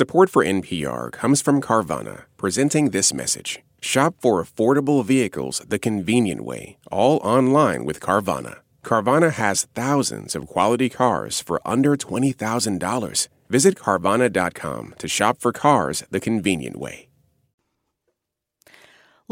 Support 0.00 0.30
for 0.30 0.42
NPR 0.42 1.12
comes 1.12 1.42
from 1.42 1.60
Carvana, 1.60 2.22
presenting 2.38 2.88
this 2.88 3.12
message. 3.12 3.58
Shop 3.82 4.14
for 4.18 4.42
affordable 4.42 5.04
vehicles 5.04 5.60
the 5.68 5.78
convenient 5.78 6.42
way, 6.42 6.78
all 6.90 7.18
online 7.18 7.84
with 7.84 8.00
Carvana. 8.00 8.60
Carvana 8.82 9.30
has 9.30 9.68
thousands 9.74 10.34
of 10.34 10.46
quality 10.46 10.88
cars 10.88 11.42
for 11.42 11.60
under 11.66 11.98
$20,000. 11.98 13.28
Visit 13.50 13.74
Carvana.com 13.74 14.94
to 14.96 15.06
shop 15.06 15.36
for 15.38 15.52
cars 15.52 16.02
the 16.10 16.18
convenient 16.18 16.76
way. 16.78 17.09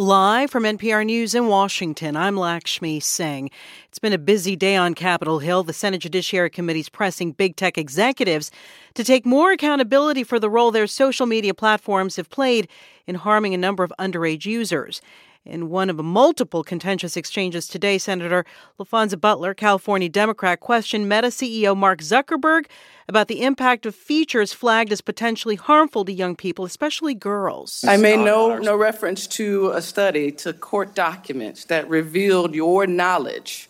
Live 0.00 0.52
from 0.52 0.62
NPR 0.62 1.04
News 1.04 1.34
in 1.34 1.48
Washington, 1.48 2.16
I'm 2.16 2.36
Lakshmi 2.36 3.00
Singh. 3.00 3.50
It's 3.88 3.98
been 3.98 4.12
a 4.12 4.16
busy 4.16 4.54
day 4.54 4.76
on 4.76 4.94
Capitol 4.94 5.40
Hill. 5.40 5.64
The 5.64 5.72
Senate 5.72 5.98
Judiciary 5.98 6.50
Committee 6.50 6.78
is 6.78 6.88
pressing 6.88 7.32
big 7.32 7.56
tech 7.56 7.76
executives 7.76 8.52
to 8.94 9.02
take 9.02 9.26
more 9.26 9.50
accountability 9.50 10.22
for 10.22 10.38
the 10.38 10.48
role 10.48 10.70
their 10.70 10.86
social 10.86 11.26
media 11.26 11.52
platforms 11.52 12.14
have 12.14 12.30
played 12.30 12.68
in 13.08 13.16
harming 13.16 13.54
a 13.54 13.58
number 13.58 13.82
of 13.82 13.92
underage 13.98 14.46
users. 14.46 15.02
In 15.44 15.70
one 15.70 15.88
of 15.88 15.96
multiple 15.96 16.62
contentious 16.62 17.16
exchanges 17.16 17.68
today, 17.68 17.96
Senator 17.96 18.44
Laphonza 18.78 19.18
Butler, 19.18 19.54
California 19.54 20.08
Democrat, 20.08 20.60
questioned 20.60 21.08
Meta 21.08 21.28
CEO 21.28 21.76
Mark 21.76 22.00
Zuckerberg 22.00 22.66
about 23.08 23.28
the 23.28 23.42
impact 23.42 23.86
of 23.86 23.94
features 23.94 24.52
flagged 24.52 24.92
as 24.92 25.00
potentially 25.00 25.54
harmful 25.54 26.04
to 26.04 26.12
young 26.12 26.36
people, 26.36 26.64
especially 26.64 27.14
girls. 27.14 27.84
I 27.88 27.96
made 27.96 28.18
no, 28.18 28.58
no 28.58 28.76
reference 28.76 29.26
to 29.28 29.70
a 29.70 29.80
study, 29.80 30.30
to 30.32 30.52
court 30.52 30.94
documents 30.94 31.64
that 31.66 31.88
revealed 31.88 32.54
your 32.54 32.86
knowledge 32.86 33.67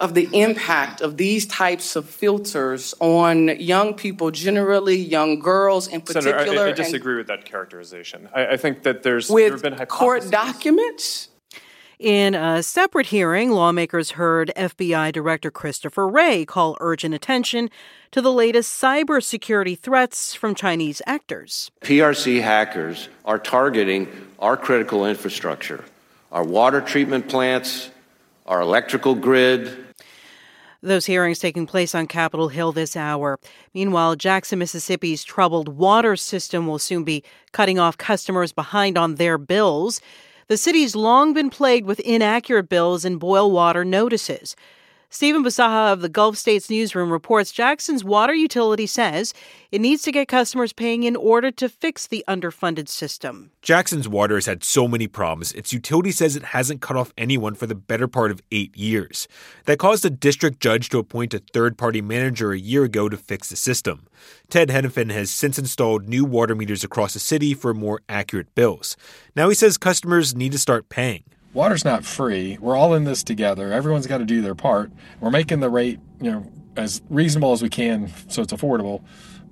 of 0.00 0.14
the 0.14 0.28
impact 0.32 1.00
of 1.00 1.16
these 1.16 1.46
types 1.46 1.96
of 1.96 2.08
filters 2.08 2.94
on 3.00 3.48
young 3.60 3.94
people 3.94 4.30
generally, 4.30 4.96
young 4.96 5.40
girls 5.40 5.88
in 5.88 6.00
particular. 6.00 6.38
Senator, 6.38 6.60
I, 6.60 6.68
I 6.68 6.72
disagree 6.72 7.16
with 7.16 7.26
that 7.26 7.44
characterization. 7.44 8.28
I, 8.32 8.46
I 8.46 8.56
think 8.56 8.84
that 8.84 9.02
there's 9.02 9.28
with 9.28 9.62
there 9.62 9.70
have 9.70 9.78
been 9.78 9.86
court 9.86 10.30
documents. 10.30 11.28
In 11.98 12.36
a 12.36 12.62
separate 12.62 13.06
hearing, 13.06 13.50
lawmakers 13.50 14.12
heard 14.12 14.52
FBI 14.54 15.10
Director 15.12 15.50
Christopher 15.50 16.06
Wray 16.06 16.44
call 16.44 16.76
urgent 16.78 17.12
attention 17.12 17.70
to 18.12 18.22
the 18.22 18.30
latest 18.30 18.80
cybersecurity 18.80 19.76
threats 19.76 20.32
from 20.32 20.54
Chinese 20.54 21.02
actors. 21.06 21.72
PRC 21.80 22.40
hackers 22.40 23.08
are 23.24 23.40
targeting 23.40 24.06
our 24.38 24.56
critical 24.56 25.06
infrastructure, 25.06 25.84
our 26.30 26.44
water 26.44 26.80
treatment 26.80 27.28
plants, 27.28 27.90
our 28.46 28.60
electrical 28.60 29.16
grid, 29.16 29.87
those 30.82 31.06
hearings 31.06 31.38
taking 31.38 31.66
place 31.66 31.94
on 31.94 32.06
Capitol 32.06 32.48
Hill 32.48 32.72
this 32.72 32.96
hour. 32.96 33.38
Meanwhile, 33.74 34.16
Jackson, 34.16 34.58
Mississippi's 34.58 35.24
troubled 35.24 35.68
water 35.68 36.16
system 36.16 36.66
will 36.66 36.78
soon 36.78 37.04
be 37.04 37.24
cutting 37.52 37.78
off 37.78 37.98
customers 37.98 38.52
behind 38.52 38.96
on 38.96 39.16
their 39.16 39.38
bills. 39.38 40.00
The 40.46 40.56
city's 40.56 40.96
long 40.96 41.34
been 41.34 41.50
plagued 41.50 41.86
with 41.86 42.00
inaccurate 42.00 42.68
bills 42.68 43.04
and 43.04 43.20
boil 43.20 43.50
water 43.50 43.84
notices. 43.84 44.56
Stephen 45.10 45.42
Bisaha 45.42 45.90
of 45.90 46.02
the 46.02 46.08
Gulf 46.10 46.36
States 46.36 46.68
Newsroom 46.68 47.10
reports 47.10 47.50
Jackson's 47.50 48.04
water 48.04 48.34
utility 48.34 48.86
says 48.86 49.32
it 49.72 49.80
needs 49.80 50.02
to 50.02 50.12
get 50.12 50.28
customers 50.28 50.74
paying 50.74 51.04
in 51.04 51.16
order 51.16 51.50
to 51.50 51.66
fix 51.70 52.06
the 52.06 52.22
underfunded 52.28 52.88
system. 52.88 53.50
Jackson's 53.62 54.06
water 54.06 54.34
has 54.34 54.44
had 54.44 54.62
so 54.62 54.86
many 54.86 55.06
problems, 55.06 55.52
its 55.52 55.72
utility 55.72 56.10
says 56.10 56.36
it 56.36 56.44
hasn't 56.44 56.82
cut 56.82 56.98
off 56.98 57.14
anyone 57.16 57.54
for 57.54 57.66
the 57.66 57.74
better 57.74 58.06
part 58.06 58.30
of 58.30 58.42
eight 58.52 58.76
years. 58.76 59.26
That 59.64 59.78
caused 59.78 60.04
a 60.04 60.10
district 60.10 60.60
judge 60.60 60.90
to 60.90 60.98
appoint 60.98 61.32
a 61.32 61.42
third 61.54 61.78
party 61.78 62.02
manager 62.02 62.52
a 62.52 62.58
year 62.58 62.84
ago 62.84 63.08
to 63.08 63.16
fix 63.16 63.48
the 63.48 63.56
system. 63.56 64.08
Ted 64.50 64.68
Henifin 64.68 65.10
has 65.10 65.30
since 65.30 65.58
installed 65.58 66.06
new 66.06 66.26
water 66.26 66.54
meters 66.54 66.84
across 66.84 67.14
the 67.14 67.18
city 67.18 67.54
for 67.54 67.72
more 67.72 68.02
accurate 68.10 68.54
bills. 68.54 68.94
Now 69.34 69.48
he 69.48 69.54
says 69.54 69.78
customers 69.78 70.36
need 70.36 70.52
to 70.52 70.58
start 70.58 70.90
paying 70.90 71.24
water's 71.52 71.84
not 71.84 72.04
free. 72.04 72.58
We're 72.60 72.76
all 72.76 72.94
in 72.94 73.04
this 73.04 73.22
together. 73.22 73.72
Everyone's 73.72 74.06
got 74.06 74.18
to 74.18 74.24
do 74.24 74.42
their 74.42 74.54
part. 74.54 74.90
We're 75.20 75.30
making 75.30 75.60
the 75.60 75.70
rate, 75.70 76.00
you 76.20 76.30
know, 76.30 76.50
as 76.76 77.02
reasonable 77.10 77.52
as 77.52 77.62
we 77.62 77.68
can 77.68 78.12
so 78.28 78.42
it's 78.42 78.52
affordable, 78.52 79.02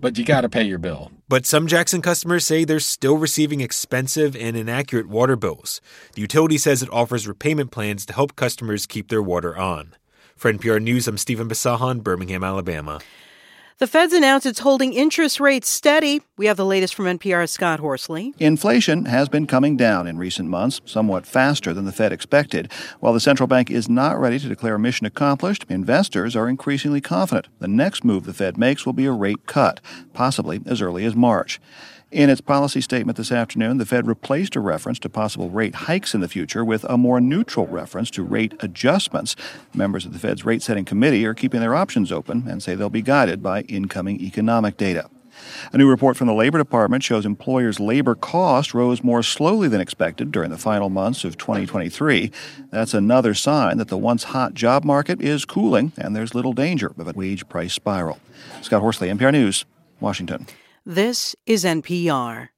but 0.01 0.17
you 0.17 0.25
got 0.25 0.43
to 0.43 0.49
pay 0.49 0.63
your 0.63 0.79
bill. 0.79 1.11
But 1.29 1.45
some 1.45 1.67
Jackson 1.67 2.03
customers 2.03 2.47
say 2.47 2.65
they're 2.65 2.79
still 2.79 3.17
receiving 3.17 3.61
expensive 3.61 4.37
and 4.37 4.57
inaccurate 4.57 5.09
water 5.09 5.35
bills. 5.35 5.81
The 6.15 6.21
utility 6.21 6.57
says 6.57 6.83
it 6.83 6.93
offers 6.93 7.27
repayment 7.27 7.73
plans 7.73 8.07
to 8.07 8.13
help 8.13 8.37
customers 8.37 8.87
keep 8.87 9.09
their 9.09 9.23
water 9.23 9.57
on. 9.59 9.95
For 10.37 10.53
NPR 10.53 10.81
News, 10.81 11.09
I'm 11.09 11.19
Stephen 11.19 11.49
Bisahan, 11.49 12.03
Birmingham, 12.03 12.45
Alabama. 12.45 13.01
The 13.79 13.87
Fed's 13.87 14.15
announced 14.15 14.47
it's 14.47 14.61
holding 14.61 14.95
interest 14.95 15.39
rates 15.39 15.69
steady. 15.69 16.23
We 16.39 16.47
have 16.47 16.57
the 16.57 16.65
latest 16.65 16.95
from 16.95 17.05
NPR's 17.05 17.51
Scott 17.51 17.79
Horsley. 17.79 18.33
Inflation 18.39 19.05
has 19.05 19.29
been 19.29 19.47
coming 19.47 19.77
down 19.77 20.07
in 20.07 20.17
recent 20.17 20.49
months, 20.49 20.81
somewhat 20.87 21.27
faster 21.27 21.75
than 21.75 21.85
the 21.85 21.93
Fed 21.93 22.11
expected. 22.11 22.73
While 23.01 23.13
the 23.13 23.21
central 23.21 23.47
bank 23.47 23.71
is 23.71 23.87
not 23.87 24.19
ready 24.19 24.39
to 24.39 24.49
declare 24.49 24.79
mission 24.79 25.07
accomplished, 25.07 25.67
investors 25.69 26.35
are 26.35 26.49
increasingly 26.49 27.03
confident 27.03 27.49
the 27.59 27.69
next 27.69 28.03
move 28.03 28.25
the 28.25 28.33
Fed 28.33 28.57
makes 28.57 28.87
will 28.87 28.95
be 28.95 29.05
a 29.05 29.13
rate 29.13 29.45
cut, 29.45 29.81
possibly 30.15 30.63
as 30.65 30.81
early 30.81 31.05
as 31.05 31.15
March. 31.15 31.61
In 32.13 32.31
its 32.31 32.41
policy 32.41 32.81
statement 32.81 33.17
this 33.17 33.33
afternoon, 33.33 33.79
the 33.79 33.85
Fed 33.85 34.07
replaced 34.07 34.55
a 34.55 34.61
reference 34.61 35.01
to 35.01 35.09
possible 35.09 35.51
rate 35.51 35.75
hikes 35.75 36.15
in 36.15 36.21
the 36.21 36.29
future 36.29 36.65
with 36.65 36.85
a 36.85 36.97
more 36.97 37.21
neutral 37.21 37.67
reference 37.67 38.13
to 38.13 38.23
rate 38.23 38.55
adjustments. 38.61 39.35
Members 39.75 40.07
of 40.07 40.13
the 40.13 40.21
Fed's 40.21 40.45
rate 40.45 40.63
setting 40.63 40.85
committee 40.85 41.27
are 41.27 41.35
keeping 41.35 41.59
their 41.59 41.75
options 41.75 42.13
open 42.13 42.47
and 42.47 42.63
say 42.63 42.77
they'll 42.77 42.89
be 42.89 43.03
guided 43.03 43.43
by 43.43 43.63
incoming 43.63 44.21
economic 44.21 44.77
data. 44.77 45.11
A 45.73 45.77
new 45.77 45.91
report 45.91 46.17
from 46.17 46.29
the 46.29 46.33
Labor 46.33 46.59
Department 46.59 47.03
shows 47.03 47.27
employers' 47.27 47.81
labor 47.81 48.15
cost 48.15 48.73
rose 48.73 49.03
more 49.03 49.25
slowly 49.25 49.67
than 49.67 49.81
expected 49.81 50.31
during 50.31 50.51
the 50.51 50.57
final 50.57 50.89
months 50.89 51.25
of 51.25 51.37
2023. 51.37 52.31
That's 52.71 52.95
another 52.95 53.35
sign 53.35 53.79
that 53.79 53.89
the 53.89 53.99
once 53.99 54.25
hot 54.25 54.55
job 54.55 54.85
market 54.85 55.21
is 55.21 55.45
cooling 55.45 55.91
and 55.99 56.15
there's 56.15 56.37
little 56.37 56.53
danger 56.53 56.93
of 56.97 57.09
a 57.09 57.13
wage 57.13 57.49
price 57.49 57.75
spiral. 57.75 58.21
Scott 58.63 58.81
Horsley, 58.81 59.09
NPR 59.09 59.33
News, 59.33 59.65
Washington. 59.99 60.47
This 60.89 61.35
is 61.47 61.65
NPR. 61.65 62.51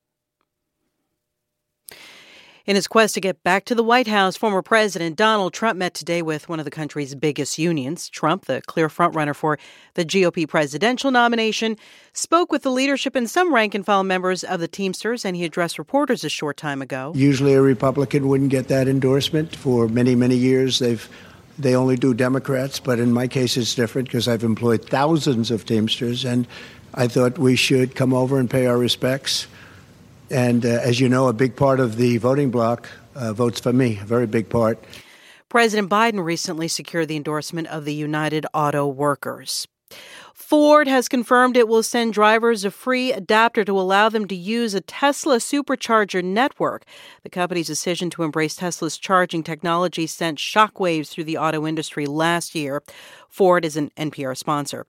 In 2.67 2.77
his 2.77 2.87
quest 2.87 3.15
to 3.15 3.23
get 3.23 3.43
back 3.43 3.65
to 3.65 3.75
the 3.75 3.83
White 3.83 4.07
House, 4.07 4.37
former 4.37 4.61
President 4.61 5.17
Donald 5.17 5.55
Trump 5.55 5.79
met 5.79 5.95
today 5.95 6.21
with 6.21 6.47
one 6.47 6.59
of 6.59 6.67
the 6.67 6.71
country's 6.71 7.15
biggest 7.15 7.57
unions. 7.57 8.11
Trump, 8.11 8.45
the 8.45 8.61
clear 8.67 8.89
frontrunner 8.91 9.35
for 9.35 9.59
the 9.95 10.05
GOP 10.05 10.47
presidential 10.47 11.11
nomination, 11.11 11.79
spoke 12.13 12.53
with 12.53 12.65
the 12.65 12.71
leadership 12.71 13.17
and 13.17 13.31
some 13.31 13.55
rank 13.55 13.75
and 13.75 13.87
file 13.87 14.05
members 14.05 14.45
of 14.45 14.61
the 14.61 14.69
Teamsters, 14.69 15.25
and 15.25 15.35
he 15.35 15.47
addressed 15.47 15.79
reporters 15.79 16.23
a 16.23 16.29
short 16.29 16.59
time 16.59 16.83
ago. 16.83 17.13
Usually, 17.17 17.55
a 17.55 17.63
Republican 17.63 18.29
wouldn't 18.29 18.51
get 18.51 18.69
that 18.69 18.89
endorsement. 18.89 19.57
For 19.57 19.89
many, 19.89 20.15
many 20.15 20.37
years, 20.37 20.81
they've 20.81 21.09
they 21.59 21.75
only 21.75 21.97
do 21.97 22.15
Democrats, 22.15 22.79
but 22.79 23.01
in 23.01 23.13
my 23.13 23.27
case, 23.27 23.57
it's 23.57 23.75
different 23.75 24.07
because 24.07 24.29
I've 24.29 24.45
employed 24.45 24.89
thousands 24.89 25.51
of 25.51 25.67
Teamsters, 25.67 26.25
and 26.25 26.47
I 26.99 27.07
thought 27.07 27.39
we 27.39 27.55
should 27.55 27.95
come 27.95 28.13
over 28.13 28.41
and 28.41 28.51
pay 28.51 28.67
our 28.67 28.77
respects. 28.77 29.47
And 30.31 30.67
uh, 30.67 30.81
as 30.83 30.99
you 30.99 31.09
know, 31.09 31.29
a 31.29 31.33
big 31.33 31.55
part 31.55 31.79
of 31.79 31.95
the 31.95 32.17
voting 32.17 32.51
bloc 32.51 32.89
uh, 33.15 33.33
votes 33.33 33.61
for 33.61 33.73
me, 33.73 34.01
a 34.03 34.05
very 34.05 34.27
big 34.27 34.49
part. 34.49 34.83
President 35.49 35.89
Biden 35.89 36.25
recently 36.25 36.67
secured 36.67 37.07
the 37.07 37.15
endorsement 37.15 37.69
of 37.69 37.85
the 37.85 37.95
United 37.95 38.47
Auto 38.53 38.85
Workers. 38.89 39.69
Ford 40.35 40.89
has 40.89 41.09
confirmed 41.09 41.57
it 41.57 41.69
will 41.69 41.85
send 41.85 42.15
drivers 42.15 42.65
a 42.65 42.71
free 42.73 43.13
adapter 43.13 43.65
to 43.65 43.79
allow 43.79 44.09
them 44.09 44.27
to 44.27 44.35
use 44.35 44.75
a 44.75 44.81
Tesla 44.81 45.37
supercharger 45.37 46.25
network. 46.25 46.83
The 47.23 47.31
company's 47.31 47.69
decision 47.69 48.11
to 48.11 48.25
embrace 48.25 48.57
Tesla's 48.57 48.99
charging 48.99 49.45
technology 49.45 50.09
sent 50.09 50.39
shockwaves 50.39 51.11
through 51.11 51.25
the 51.25 51.39
auto 51.39 51.65
industry 51.65 52.07
last 52.07 52.57
year. 52.57 52.83
Ford 53.29 53.65
is 53.65 53.77
an 53.77 53.93
NPR 53.97 54.37
sponsor. 54.37 54.85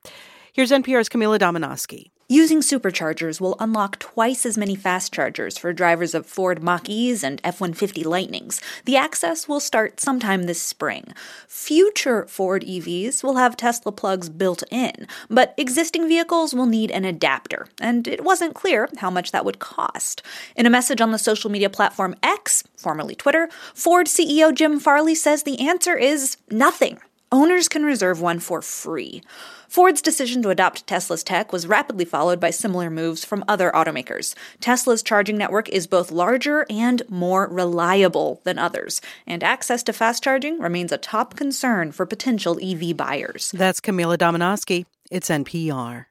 Here's 0.52 0.72
NPR's 0.72 1.08
Camila 1.08 1.38
Domonoske. 1.38 2.10
Using 2.28 2.58
superchargers 2.58 3.40
will 3.40 3.54
unlock 3.60 4.00
twice 4.00 4.44
as 4.44 4.58
many 4.58 4.74
fast 4.74 5.12
chargers 5.12 5.56
for 5.56 5.72
drivers 5.72 6.12
of 6.12 6.26
Ford 6.26 6.60
Mach 6.60 6.88
E's 6.88 7.22
and 7.22 7.40
F 7.44 7.60
150 7.60 8.02
Lightnings. 8.02 8.60
The 8.84 8.96
access 8.96 9.46
will 9.46 9.60
start 9.60 10.00
sometime 10.00 10.44
this 10.44 10.60
spring. 10.60 11.14
Future 11.46 12.26
Ford 12.26 12.64
EVs 12.64 13.22
will 13.22 13.36
have 13.36 13.56
Tesla 13.56 13.92
plugs 13.92 14.28
built 14.28 14.64
in, 14.72 15.06
but 15.28 15.54
existing 15.56 16.08
vehicles 16.08 16.52
will 16.52 16.66
need 16.66 16.90
an 16.90 17.04
adapter, 17.04 17.68
and 17.80 18.08
it 18.08 18.24
wasn't 18.24 18.54
clear 18.54 18.88
how 18.98 19.10
much 19.10 19.30
that 19.30 19.44
would 19.44 19.60
cost. 19.60 20.20
In 20.56 20.66
a 20.66 20.70
message 20.70 21.00
on 21.00 21.12
the 21.12 21.18
social 21.18 21.50
media 21.50 21.70
platform 21.70 22.16
X, 22.24 22.64
formerly 22.76 23.14
Twitter, 23.14 23.48
Ford 23.72 24.08
CEO 24.08 24.52
Jim 24.52 24.80
Farley 24.80 25.14
says 25.14 25.44
the 25.44 25.60
answer 25.60 25.96
is 25.96 26.36
nothing. 26.50 26.98
Owners 27.32 27.68
can 27.68 27.84
reserve 27.84 28.20
one 28.20 28.40
for 28.40 28.60
free. 28.60 29.22
Ford's 29.68 30.02
decision 30.02 30.42
to 30.42 30.50
adopt 30.50 30.84
Tesla's 30.88 31.22
tech 31.22 31.52
was 31.52 31.68
rapidly 31.68 32.04
followed 32.04 32.40
by 32.40 32.50
similar 32.50 32.90
moves 32.90 33.24
from 33.24 33.44
other 33.46 33.70
automakers. 33.70 34.34
Tesla's 34.58 35.00
charging 35.00 35.38
network 35.38 35.68
is 35.68 35.86
both 35.86 36.10
larger 36.10 36.66
and 36.68 37.02
more 37.08 37.46
reliable 37.46 38.40
than 38.42 38.58
others, 38.58 39.00
and 39.28 39.44
access 39.44 39.84
to 39.84 39.92
fast 39.92 40.24
charging 40.24 40.58
remains 40.58 40.90
a 40.90 40.98
top 40.98 41.36
concern 41.36 41.92
for 41.92 42.04
potential 42.04 42.58
EV 42.60 42.96
buyers. 42.96 43.52
That's 43.52 43.80
Camila 43.80 44.18
Domonoske. 44.18 44.86
It's 45.12 45.30
NPR. 45.30 46.09